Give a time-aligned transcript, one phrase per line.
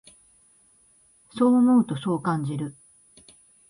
[1.29, 2.75] そう思うと、そう感じる。